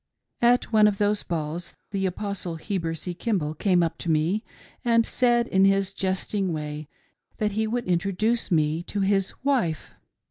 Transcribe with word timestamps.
At 0.41 0.73
one 0.73 0.87
of 0.87 0.97
those 0.97 1.21
balls 1.21 1.75
the 1.91 2.07
Apostle 2.07 2.55
Heber 2.55 2.95
C. 2.95 3.13
Kimball 3.13 3.53
came 3.53 3.83
up 3.83 3.99
to 3.99 4.09
me 4.09 4.43
and 4.83 5.05
said 5.05 5.47
in 5.47 5.63
his 5.63 5.93
jesting 5.93 6.51
way 6.51 6.87
that 7.37 7.51
he 7.51 7.67
would 7.67 7.85
introduce 7.85 8.49
me 8.49 8.81
to 8.87 9.01
his 9.01 9.35
wife. 9.43 9.91